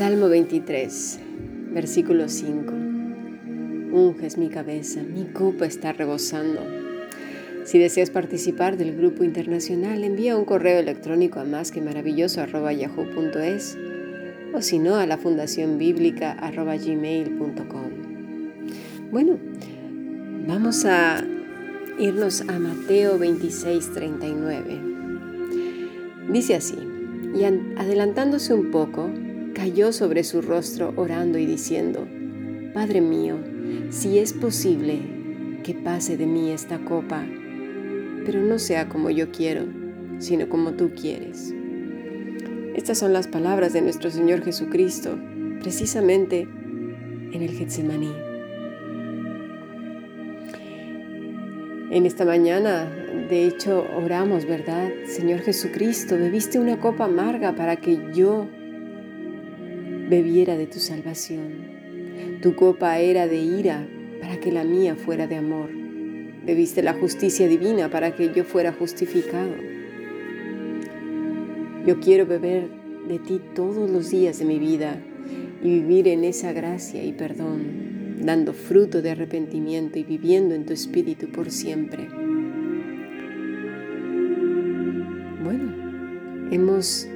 Salmo 0.00 0.30
23, 0.30 1.20
versículo 1.74 2.30
5. 2.30 2.72
Unges 3.92 4.38
mi 4.38 4.48
cabeza, 4.48 5.02
mi 5.02 5.26
copa 5.26 5.66
está 5.66 5.92
rebosando. 5.92 6.62
Si 7.66 7.78
deseas 7.78 8.08
participar 8.08 8.78
del 8.78 8.96
grupo 8.96 9.24
internacional, 9.24 10.02
envía 10.02 10.38
un 10.38 10.46
correo 10.46 10.78
electrónico 10.78 11.38
a 11.38 11.44
más 11.44 11.70
que 11.70 11.82
maravilloso 11.82 12.40
o 14.54 14.62
si 14.62 14.78
no 14.78 14.96
a 14.96 15.04
la 15.04 15.18
fundación 15.18 15.76
bíblica 15.76 16.34
gmail.com. 16.50 17.90
Bueno, 19.10 19.36
vamos 20.48 20.86
a 20.86 21.22
irnos 21.98 22.40
a 22.48 22.58
Mateo 22.58 23.18
26, 23.18 23.92
39. 23.92 24.80
Dice 26.32 26.54
así, 26.54 26.78
y 27.38 27.44
adelantándose 27.44 28.54
un 28.54 28.70
poco, 28.70 29.10
cayó 29.54 29.92
sobre 29.92 30.24
su 30.24 30.42
rostro 30.42 30.92
orando 30.96 31.38
y 31.38 31.46
diciendo, 31.46 32.06
Padre 32.74 33.00
mío, 33.00 33.36
si 33.90 34.18
es 34.18 34.32
posible 34.32 35.00
que 35.62 35.74
pase 35.74 36.16
de 36.16 36.26
mí 36.26 36.50
esta 36.50 36.78
copa, 36.78 37.24
pero 38.24 38.40
no 38.40 38.58
sea 38.58 38.88
como 38.88 39.10
yo 39.10 39.30
quiero, 39.30 39.64
sino 40.18 40.48
como 40.48 40.72
tú 40.72 40.92
quieres. 40.94 41.54
Estas 42.74 42.98
son 42.98 43.12
las 43.12 43.26
palabras 43.26 43.72
de 43.72 43.82
nuestro 43.82 44.10
Señor 44.10 44.42
Jesucristo, 44.42 45.18
precisamente 45.60 46.42
en 47.32 47.42
el 47.42 47.50
Getsemaní. 47.50 48.12
En 51.90 52.06
esta 52.06 52.24
mañana, 52.24 52.84
de 53.28 53.46
hecho, 53.46 53.84
oramos, 53.96 54.46
¿verdad? 54.46 54.90
Señor 55.06 55.40
Jesucristo, 55.40 56.16
bebiste 56.16 56.60
una 56.60 56.78
copa 56.78 57.06
amarga 57.06 57.56
para 57.56 57.76
que 57.76 57.98
yo 58.14 58.48
bebiera 60.10 60.56
de 60.56 60.66
tu 60.66 60.80
salvación. 60.80 62.40
Tu 62.42 62.56
copa 62.56 62.98
era 62.98 63.28
de 63.28 63.36
ira 63.36 63.86
para 64.20 64.40
que 64.40 64.50
la 64.50 64.64
mía 64.64 64.96
fuera 64.96 65.28
de 65.28 65.36
amor. 65.36 65.70
Bebiste 66.44 66.82
la 66.82 66.94
justicia 66.94 67.46
divina 67.46 67.90
para 67.90 68.16
que 68.16 68.32
yo 68.34 68.42
fuera 68.42 68.72
justificado. 68.72 69.54
Yo 71.86 72.00
quiero 72.00 72.26
beber 72.26 72.68
de 73.08 73.20
ti 73.20 73.40
todos 73.54 73.88
los 73.88 74.10
días 74.10 74.40
de 74.40 74.44
mi 74.46 74.58
vida 74.58 75.00
y 75.62 75.68
vivir 75.68 76.08
en 76.08 76.24
esa 76.24 76.52
gracia 76.52 77.04
y 77.04 77.12
perdón, 77.12 78.16
dando 78.20 78.52
fruto 78.52 79.02
de 79.02 79.12
arrepentimiento 79.12 79.98
y 79.98 80.02
viviendo 80.02 80.56
en 80.56 80.66
tu 80.66 80.72
espíritu 80.72 81.28
por 81.28 81.52
siempre. 81.52 82.08
Bueno, 85.42 86.50
hemos 86.50 87.06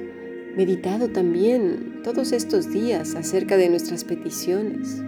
meditado 0.55 1.09
también 1.09 2.01
todos 2.03 2.31
estos 2.31 2.71
días 2.71 3.15
acerca 3.15 3.57
de 3.57 3.69
nuestras 3.69 4.03
peticiones. 4.03 5.01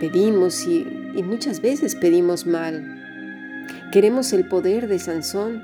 Pedimos 0.00 0.66
y, 0.66 0.84
muchas 1.22 1.60
veces 1.60 1.94
pedimos 1.94 2.46
mal. 2.46 2.98
Queremos 3.92 4.32
el 4.32 4.48
poder 4.48 4.88
de 4.88 4.98
Sansón. 4.98 5.62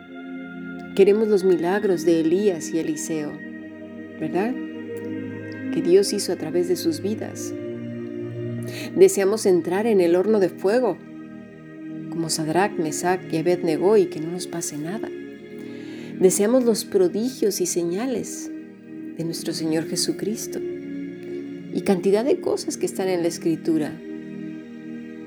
Queremos 0.94 1.28
los 1.28 1.44
milagros 1.44 2.04
de 2.04 2.20
Elías 2.20 2.70
y 2.70 2.78
Eliseo, 2.78 3.32
¿verdad? 4.20 4.52
Que 5.72 5.82
Dios 5.82 6.12
hizo 6.12 6.32
a 6.32 6.36
través 6.36 6.68
de 6.68 6.76
sus 6.76 7.00
vidas. 7.00 7.54
Deseamos 8.94 9.46
entrar 9.46 9.86
en 9.86 10.00
el 10.00 10.14
horno 10.14 10.40
de 10.40 10.50
fuego, 10.50 10.98
como 12.10 12.28
Sadrach, 12.28 12.72
Mesach 12.72 13.20
y 13.32 13.38
Abednego, 13.38 13.96
y 13.96 14.06
que 14.06 14.20
no 14.20 14.30
nos 14.30 14.46
pase 14.46 14.76
nada. 14.76 15.08
Deseamos 16.20 16.64
los 16.64 16.84
prodigios 16.84 17.60
y 17.60 17.66
señales 17.66 18.50
de 19.16 19.22
nuestro 19.22 19.52
Señor 19.52 19.86
Jesucristo 19.86 20.58
y 20.60 21.80
cantidad 21.82 22.24
de 22.24 22.40
cosas 22.40 22.76
que 22.76 22.86
están 22.86 23.06
en 23.06 23.22
la 23.22 23.28
Escritura, 23.28 23.92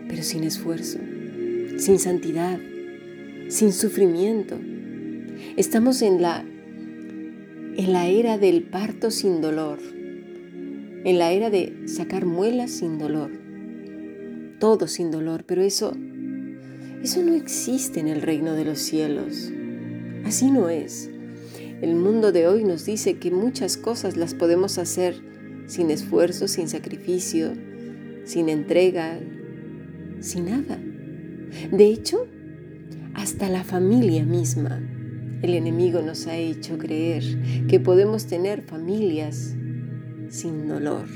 pero 0.09 0.21
sin 0.21 0.43
esfuerzo, 0.43 0.99
sin 1.77 1.97
santidad, 1.97 2.59
sin 3.47 3.71
sufrimiento. 3.71 4.59
Estamos 5.55 6.01
en 6.01 6.21
la, 6.21 6.43
en 6.43 7.93
la 7.93 8.09
era 8.09 8.37
del 8.37 8.63
parto 8.63 9.11
sin 9.11 9.39
dolor, 9.39 9.79
en 11.05 11.17
la 11.17 11.31
era 11.31 11.49
de 11.49 11.87
sacar 11.87 12.25
muelas 12.25 12.69
sin 12.69 12.97
dolor, 12.97 13.31
todo 14.59 14.87
sin 14.87 15.09
dolor, 15.09 15.45
pero 15.47 15.61
eso, 15.61 15.95
eso 17.01 17.23
no 17.23 17.33
existe 17.33 18.01
en 18.01 18.09
el 18.09 18.21
reino 18.21 18.55
de 18.55 18.65
los 18.65 18.79
cielos. 18.79 19.53
Así 20.25 20.51
no 20.51 20.69
es. 20.69 21.09
El 21.81 21.95
mundo 21.95 22.31
de 22.31 22.47
hoy 22.47 22.63
nos 22.63 22.85
dice 22.85 23.17
que 23.17 23.31
muchas 23.31 23.75
cosas 23.75 24.15
las 24.15 24.35
podemos 24.35 24.77
hacer 24.77 25.15
sin 25.65 25.89
esfuerzo, 25.89 26.47
sin 26.47 26.67
sacrificio, 26.69 27.53
sin 28.23 28.49
entrega, 28.49 29.19
sin 30.19 30.45
nada. 30.45 30.79
De 31.71 31.85
hecho, 31.87 32.27
hasta 33.15 33.49
la 33.49 33.63
familia 33.63 34.23
misma, 34.23 34.79
el 35.41 35.55
enemigo 35.55 36.01
nos 36.01 36.27
ha 36.27 36.37
hecho 36.37 36.77
creer 36.77 37.23
que 37.67 37.79
podemos 37.79 38.27
tener 38.27 38.61
familias 38.61 39.55
sin 40.29 40.67
dolor. 40.67 41.07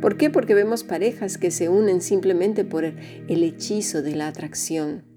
¿Por 0.00 0.16
qué? 0.16 0.30
Porque 0.30 0.54
vemos 0.54 0.82
parejas 0.82 1.38
que 1.38 1.52
se 1.52 1.68
unen 1.68 2.00
simplemente 2.00 2.64
por 2.64 2.84
el 2.84 3.44
hechizo 3.44 4.02
de 4.02 4.16
la 4.16 4.26
atracción 4.26 5.11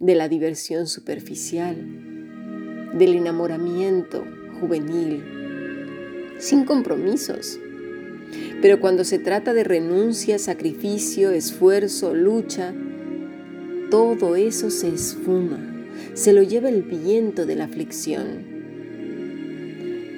de 0.00 0.14
la 0.14 0.28
diversión 0.28 0.86
superficial, 0.86 1.76
del 2.94 3.14
enamoramiento 3.16 4.24
juvenil, 4.60 5.24
sin 6.38 6.64
compromisos. 6.64 7.58
Pero 8.62 8.80
cuando 8.80 9.04
se 9.04 9.18
trata 9.18 9.54
de 9.54 9.64
renuncia, 9.64 10.38
sacrificio, 10.38 11.30
esfuerzo, 11.30 12.14
lucha, 12.14 12.72
todo 13.90 14.36
eso 14.36 14.70
se 14.70 14.88
esfuma, 14.88 15.58
se 16.14 16.32
lo 16.32 16.42
lleva 16.42 16.68
el 16.68 16.82
viento 16.82 17.44
de 17.44 17.56
la 17.56 17.64
aflicción. 17.64 18.58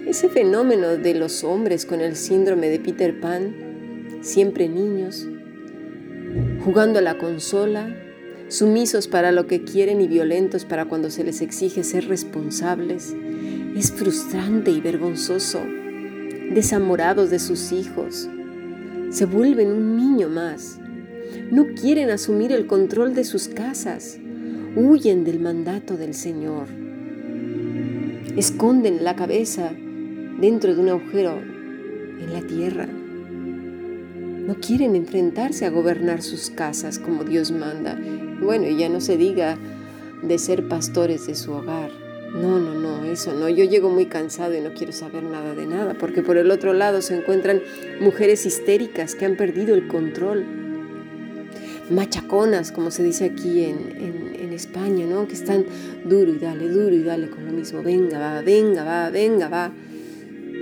Ese 0.06 0.28
fenómeno 0.28 0.96
de 0.96 1.14
los 1.14 1.44
hombres 1.44 1.86
con 1.86 2.00
el 2.00 2.16
síndrome 2.16 2.68
de 2.68 2.80
Peter 2.80 3.18
Pan, 3.20 3.54
siempre 4.20 4.68
niños, 4.68 5.26
jugando 6.64 6.98
a 6.98 7.02
la 7.02 7.16
consola, 7.16 7.94
sumisos 8.50 9.06
para 9.06 9.30
lo 9.30 9.46
que 9.46 9.62
quieren 9.62 10.00
y 10.00 10.08
violentos 10.08 10.64
para 10.64 10.84
cuando 10.86 11.08
se 11.10 11.22
les 11.22 11.40
exige 11.40 11.84
ser 11.84 12.08
responsables. 12.08 13.14
Es 13.76 13.92
frustrante 13.92 14.72
y 14.72 14.80
vergonzoso. 14.80 15.60
Desamorados 16.52 17.30
de 17.30 17.38
sus 17.38 17.70
hijos. 17.70 18.28
Se 19.10 19.24
vuelven 19.24 19.68
un 19.68 19.96
niño 19.96 20.28
más. 20.28 20.80
No 21.52 21.68
quieren 21.80 22.10
asumir 22.10 22.50
el 22.50 22.66
control 22.66 23.14
de 23.14 23.24
sus 23.24 23.46
casas. 23.46 24.18
Huyen 24.74 25.22
del 25.22 25.38
mandato 25.38 25.96
del 25.96 26.12
Señor. 26.12 26.66
Esconden 28.36 29.04
la 29.04 29.14
cabeza 29.14 29.70
dentro 30.40 30.74
de 30.74 30.80
un 30.80 30.88
agujero 30.88 31.38
en 31.38 32.32
la 32.32 32.42
tierra. 32.42 32.86
No 32.86 34.56
quieren 34.56 34.96
enfrentarse 34.96 35.66
a 35.66 35.70
gobernar 35.70 36.22
sus 36.22 36.50
casas 36.50 36.98
como 36.98 37.22
Dios 37.22 37.52
manda 37.52 37.96
bueno, 38.40 38.66
y 38.66 38.76
ya 38.76 38.88
no 38.88 39.00
se 39.00 39.16
diga 39.16 39.58
de 40.22 40.38
ser 40.38 40.68
pastores 40.68 41.26
de 41.26 41.34
su 41.34 41.52
hogar. 41.52 41.90
No, 42.32 42.60
no, 42.60 42.74
no, 42.74 43.04
eso 43.04 43.34
no. 43.34 43.48
Yo 43.48 43.64
llego 43.64 43.90
muy 43.90 44.06
cansado 44.06 44.54
y 44.54 44.60
no 44.60 44.72
quiero 44.72 44.92
saber 44.92 45.24
nada 45.24 45.54
de 45.54 45.66
nada, 45.66 45.94
porque 45.94 46.22
por 46.22 46.36
el 46.36 46.50
otro 46.50 46.72
lado 46.72 47.02
se 47.02 47.16
encuentran 47.16 47.60
mujeres 48.00 48.46
histéricas 48.46 49.14
que 49.14 49.24
han 49.24 49.36
perdido 49.36 49.74
el 49.74 49.88
control. 49.88 50.44
Machaconas, 51.90 52.70
como 52.70 52.92
se 52.92 53.02
dice 53.02 53.24
aquí 53.24 53.64
en, 53.64 54.36
en 54.38 54.52
España, 54.52 55.06
¿no? 55.06 55.26
Que 55.26 55.34
están 55.34 55.64
duro 56.04 56.32
y 56.32 56.38
dale, 56.38 56.68
duro 56.68 56.94
y 56.94 57.02
dale 57.02 57.30
con 57.30 57.46
lo 57.46 57.52
mismo. 57.52 57.82
Venga, 57.82 58.18
va, 58.18 58.42
venga, 58.42 58.84
va, 58.84 59.10
venga, 59.10 59.48
va. 59.48 59.72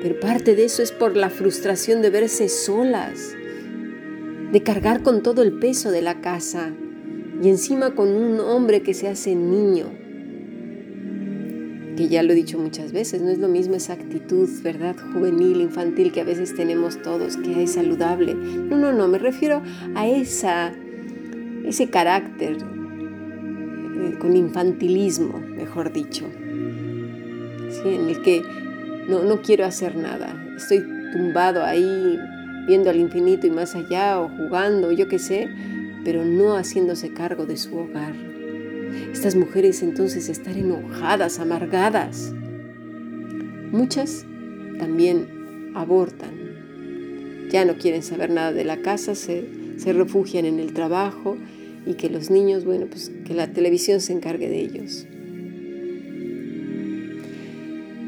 Pero 0.02 0.20
parte 0.20 0.54
de 0.54 0.64
eso 0.64 0.82
es 0.82 0.92
por 0.92 1.16
la 1.16 1.28
frustración 1.28 2.02
de 2.02 2.10
verse 2.10 2.48
solas, 2.48 3.34
de 4.52 4.62
cargar 4.62 5.02
con 5.02 5.22
todo 5.22 5.42
el 5.42 5.58
peso 5.58 5.90
de 5.90 6.02
la 6.02 6.20
casa, 6.20 6.72
y 7.40 7.48
encima 7.48 7.94
con 7.94 8.08
un 8.08 8.40
hombre 8.40 8.82
que 8.82 8.94
se 8.94 9.08
hace 9.08 9.34
niño, 9.34 9.86
que 11.96 12.08
ya 12.08 12.22
lo 12.22 12.32
he 12.32 12.36
dicho 12.36 12.58
muchas 12.58 12.92
veces, 12.92 13.22
no 13.22 13.30
es 13.30 13.38
lo 13.38 13.48
mismo 13.48 13.74
esa 13.74 13.94
actitud, 13.94 14.48
¿verdad? 14.62 14.96
Juvenil, 15.12 15.60
infantil 15.60 16.12
que 16.12 16.20
a 16.20 16.24
veces 16.24 16.54
tenemos 16.54 17.02
todos, 17.02 17.36
que 17.36 17.64
es 17.64 17.72
saludable. 17.72 18.34
No, 18.34 18.76
no, 18.76 18.92
no, 18.92 19.08
me 19.08 19.18
refiero 19.18 19.62
a 19.94 20.06
esa, 20.06 20.72
ese 21.64 21.90
carácter 21.90 22.56
eh, 22.56 24.14
con 24.20 24.36
infantilismo, 24.36 25.40
mejor 25.40 25.92
dicho, 25.92 26.26
¿sí? 27.70 27.88
en 27.88 28.08
el 28.08 28.22
que 28.22 28.42
no, 29.08 29.24
no 29.24 29.42
quiero 29.42 29.64
hacer 29.64 29.96
nada, 29.96 30.40
estoy 30.56 30.84
tumbado 31.12 31.64
ahí 31.64 32.18
viendo 32.68 32.90
al 32.90 32.96
infinito 32.96 33.46
y 33.46 33.50
más 33.50 33.74
allá 33.74 34.20
o 34.20 34.28
jugando, 34.28 34.92
yo 34.92 35.08
qué 35.08 35.18
sé, 35.18 35.48
pero 36.08 36.24
no 36.24 36.56
haciéndose 36.56 37.12
cargo 37.12 37.44
de 37.44 37.58
su 37.58 37.76
hogar. 37.76 38.14
Estas 39.12 39.36
mujeres 39.36 39.82
entonces 39.82 40.30
están 40.30 40.56
enojadas, 40.56 41.38
amargadas. 41.38 42.32
Muchas 43.72 44.24
también 44.78 45.70
abortan. 45.74 46.30
Ya 47.50 47.66
no 47.66 47.76
quieren 47.76 48.02
saber 48.02 48.30
nada 48.30 48.54
de 48.54 48.64
la 48.64 48.78
casa, 48.78 49.14
se, 49.14 49.44
refugian 49.84 50.46
en 50.46 50.60
el 50.60 50.72
trabajo 50.72 51.36
y 51.84 51.92
que 51.92 52.08
los 52.08 52.30
niños, 52.30 52.64
bueno, 52.64 52.86
pues 52.86 53.12
que 53.26 53.34
la 53.34 53.52
televisión 53.52 54.00
se 54.00 54.14
encargue 54.14 54.48
de 54.48 54.60
ellos. 54.60 55.06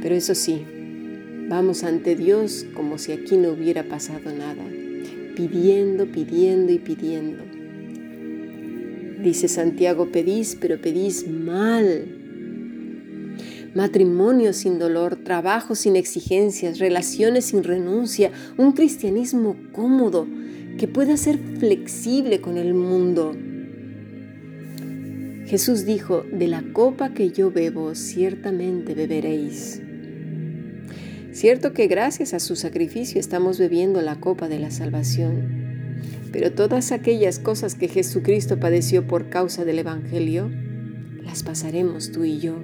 Pero 0.00 0.14
eso 0.14 0.34
sí, 0.34 0.64
vamos 1.50 1.84
ante 1.84 2.16
Dios 2.16 2.64
como 2.72 2.96
si 2.96 3.12
aquí 3.12 3.36
no 3.36 3.50
hubiera 3.50 3.82
pasado 3.82 4.32
nada, 4.32 4.64
pidiendo, 5.36 6.06
pidiendo 6.06 6.72
y 6.72 6.78
pidiendo. 6.78 7.59
Dice 9.22 9.48
Santiago, 9.48 10.10
pedís, 10.10 10.56
pero 10.58 10.80
pedís 10.80 11.28
mal. 11.28 12.16
Matrimonio 13.74 14.52
sin 14.52 14.78
dolor, 14.78 15.16
trabajo 15.16 15.74
sin 15.74 15.94
exigencias, 15.94 16.78
relaciones 16.78 17.46
sin 17.46 17.62
renuncia, 17.62 18.30
un 18.56 18.72
cristianismo 18.72 19.56
cómodo 19.72 20.26
que 20.78 20.88
pueda 20.88 21.16
ser 21.16 21.38
flexible 21.58 22.40
con 22.40 22.56
el 22.56 22.74
mundo. 22.74 23.36
Jesús 25.46 25.84
dijo, 25.84 26.24
de 26.32 26.48
la 26.48 26.62
copa 26.72 27.12
que 27.12 27.30
yo 27.30 27.50
bebo, 27.50 27.94
ciertamente 27.94 28.94
beberéis. 28.94 29.82
Cierto 31.32 31.72
que 31.72 31.86
gracias 31.86 32.34
a 32.34 32.40
su 32.40 32.56
sacrificio 32.56 33.20
estamos 33.20 33.58
bebiendo 33.58 34.00
la 34.00 34.18
copa 34.18 34.48
de 34.48 34.58
la 34.58 34.70
salvación, 34.70 35.59
pero 36.32 36.52
todas 36.52 36.92
aquellas 36.92 37.38
cosas 37.38 37.74
que 37.74 37.88
Jesucristo 37.88 38.58
padeció 38.58 39.06
por 39.06 39.30
causa 39.30 39.64
del 39.64 39.78
Evangelio, 39.78 40.50
las 41.22 41.42
pasaremos 41.42 42.12
tú 42.12 42.24
y 42.24 42.38
yo. 42.38 42.56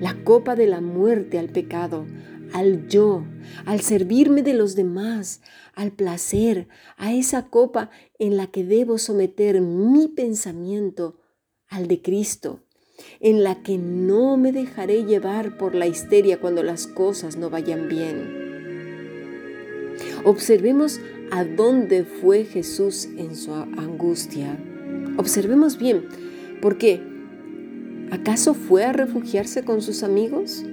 La 0.00 0.14
copa 0.24 0.56
de 0.56 0.66
la 0.66 0.80
muerte 0.80 1.38
al 1.38 1.48
pecado, 1.48 2.06
al 2.52 2.88
yo, 2.88 3.24
al 3.64 3.80
servirme 3.80 4.42
de 4.42 4.54
los 4.54 4.74
demás, 4.74 5.42
al 5.74 5.92
placer, 5.92 6.68
a 6.96 7.12
esa 7.12 7.48
copa 7.48 7.90
en 8.18 8.36
la 8.36 8.46
que 8.46 8.64
debo 8.64 8.98
someter 8.98 9.60
mi 9.60 10.08
pensamiento 10.08 11.18
al 11.68 11.88
de 11.88 12.00
Cristo 12.00 12.62
en 13.20 13.42
la 13.44 13.62
que 13.62 13.78
no 13.78 14.36
me 14.36 14.52
dejaré 14.52 15.04
llevar 15.04 15.58
por 15.58 15.74
la 15.74 15.86
histeria 15.86 16.40
cuando 16.40 16.62
las 16.62 16.86
cosas 16.86 17.36
no 17.36 17.50
vayan 17.50 17.88
bien. 17.88 18.45
Observemos 20.26 21.00
a 21.30 21.44
dónde 21.44 22.02
fue 22.02 22.44
Jesús 22.44 23.08
en 23.16 23.36
su 23.36 23.54
angustia. 23.54 24.58
Observemos 25.16 25.78
bien, 25.78 26.04
¿por 26.60 26.78
qué? 26.78 27.00
¿Acaso 28.10 28.52
fue 28.54 28.84
a 28.84 28.92
refugiarse 28.92 29.64
con 29.64 29.82
sus 29.82 30.02
amigos? 30.02 30.64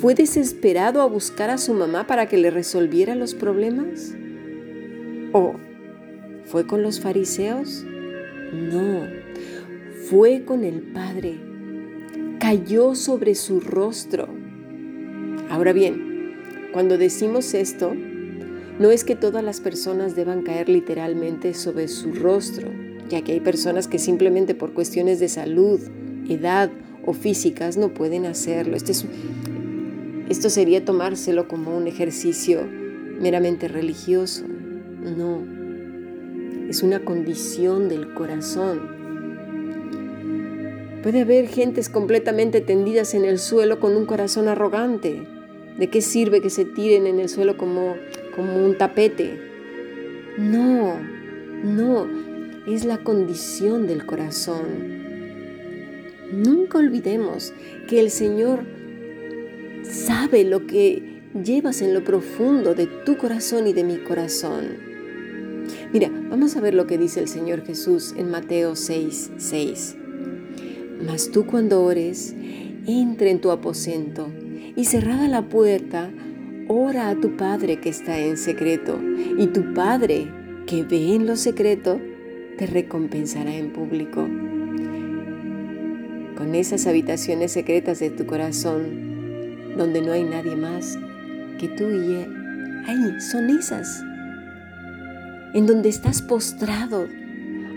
¿Fue 0.00 0.14
desesperado 0.14 1.02
a 1.02 1.06
buscar 1.06 1.50
a 1.50 1.58
su 1.58 1.74
mamá 1.74 2.06
para 2.06 2.26
que 2.26 2.38
le 2.38 2.50
resolviera 2.50 3.14
los 3.14 3.34
problemas? 3.34 4.14
¿O 5.32 5.56
fue 6.46 6.66
con 6.66 6.82
los 6.82 6.98
fariseos? 6.98 7.84
No, 8.52 9.02
fue 10.08 10.44
con 10.46 10.64
el 10.64 10.80
Padre 10.80 11.46
cayó 12.38 12.94
sobre 12.94 13.34
su 13.34 13.58
rostro. 13.58 14.28
Ahora 15.50 15.72
bien, 15.72 16.70
cuando 16.72 16.96
decimos 16.96 17.54
esto, 17.54 17.92
no 18.78 18.90
es 18.90 19.04
que 19.04 19.16
todas 19.16 19.42
las 19.42 19.60
personas 19.60 20.14
deban 20.14 20.42
caer 20.42 20.68
literalmente 20.68 21.54
sobre 21.54 21.88
su 21.88 22.12
rostro, 22.12 22.70
ya 23.08 23.22
que 23.22 23.32
hay 23.32 23.40
personas 23.40 23.88
que 23.88 23.98
simplemente 23.98 24.54
por 24.54 24.72
cuestiones 24.72 25.20
de 25.20 25.28
salud, 25.28 25.80
edad 26.28 26.70
o 27.04 27.12
físicas 27.12 27.76
no 27.76 27.94
pueden 27.94 28.26
hacerlo. 28.26 28.76
Este 28.76 28.92
esto 30.28 30.50
sería 30.50 30.84
tomárselo 30.84 31.46
como 31.46 31.76
un 31.76 31.86
ejercicio 31.86 32.66
meramente 33.20 33.68
religioso. 33.68 34.44
No, 34.46 35.40
es 36.68 36.82
una 36.82 37.04
condición 37.04 37.88
del 37.88 38.12
corazón 38.12 38.96
Puede 41.06 41.20
haber 41.20 41.46
gentes 41.46 41.88
completamente 41.88 42.60
tendidas 42.60 43.14
en 43.14 43.24
el 43.24 43.38
suelo 43.38 43.78
con 43.78 43.94
un 43.94 44.06
corazón 44.06 44.48
arrogante. 44.48 45.22
¿De 45.78 45.88
qué 45.88 46.00
sirve 46.00 46.40
que 46.40 46.50
se 46.50 46.64
tiren 46.64 47.06
en 47.06 47.20
el 47.20 47.28
suelo 47.28 47.56
como, 47.56 47.94
como 48.36 48.64
un 48.64 48.78
tapete? 48.78 49.40
No, 50.38 50.98
no, 51.64 52.06
es 52.66 52.84
la 52.84 52.98
condición 52.98 53.86
del 53.86 54.04
corazón. 54.04 54.66
Nunca 56.30 56.78
olvidemos 56.78 57.54
que 57.88 57.98
el 57.98 58.10
Señor 58.10 58.60
sabe 59.82 60.44
lo 60.44 60.66
que 60.66 61.22
llevas 61.42 61.80
en 61.82 61.94
lo 61.94 62.04
profundo 62.04 62.74
de 62.74 62.86
tu 62.86 63.16
corazón 63.16 63.66
y 63.66 63.72
de 63.72 63.84
mi 63.84 63.96
corazón. 63.98 64.76
Mira, 65.92 66.10
vamos 66.28 66.56
a 66.56 66.60
ver 66.60 66.74
lo 66.74 66.86
que 66.86 66.98
dice 66.98 67.20
el 67.20 67.28
Señor 67.28 67.64
Jesús 67.64 68.14
en 68.16 68.30
Mateo 68.30 68.76
6, 68.76 69.32
6. 69.36 69.96
Mas 71.04 71.30
tú 71.30 71.46
cuando 71.46 71.82
ores, 71.82 72.34
entra 72.86 73.28
en 73.28 73.40
tu 73.40 73.50
aposento 73.50 74.28
y 74.76 74.84
cerrada 74.84 75.28
la 75.28 75.48
puerta, 75.48 76.10
ora 76.68 77.08
a 77.10 77.14
tu 77.14 77.36
Padre 77.36 77.80
que 77.80 77.88
está 77.88 78.18
en 78.18 78.36
secreto, 78.36 79.00
y 79.38 79.46
tu 79.48 79.74
Padre 79.74 80.28
que 80.66 80.82
ve 80.82 81.14
en 81.14 81.26
lo 81.26 81.36
secreto, 81.36 82.00
te 82.58 82.66
recompensará 82.66 83.54
en 83.54 83.72
público. 83.72 84.22
Con 86.36 86.54
esas 86.54 86.86
habitaciones 86.86 87.52
secretas 87.52 88.00
de 88.00 88.10
tu 88.10 88.26
corazón, 88.26 89.76
donde 89.76 90.02
no 90.02 90.12
hay 90.12 90.24
nadie 90.24 90.56
más 90.56 90.98
que 91.58 91.68
tú 91.68 91.84
y 91.84 92.14
Él, 92.14 92.82
ahí 92.86 93.20
son 93.20 93.50
esas, 93.50 94.02
en 95.54 95.66
donde 95.66 95.88
estás 95.88 96.22
postrado 96.22 97.08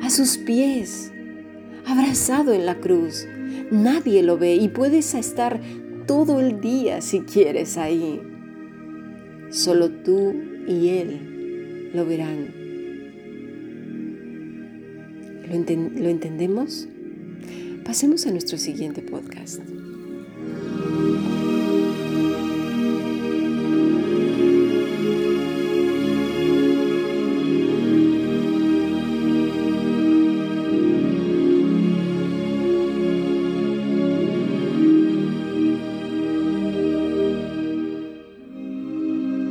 a 0.02 0.10
sus 0.10 0.38
pies 0.38 1.12
abrazado 1.86 2.54
en 2.54 2.66
la 2.66 2.76
cruz. 2.76 3.28
Nadie 3.72 4.24
lo 4.24 4.38
ve 4.38 4.56
y 4.56 4.68
puedes 4.70 5.14
estar 5.16 5.60
todo 6.06 6.40
el 6.40 6.62
día 6.62 7.02
si 7.02 7.22
quieres 7.22 7.78
ahí. 7.78 8.22
Solo 9.52 9.90
tú 9.90 10.34
y 10.68 10.90
Él 10.90 11.92
lo 11.94 12.06
verán. 12.06 12.48
¿Lo, 15.48 16.10
entendemos? 16.10 16.88
Pasemos 17.84 18.28
a 18.28 18.32
nuestro 18.32 18.60
siguiente 18.60 19.02
podcast. 19.02 19.62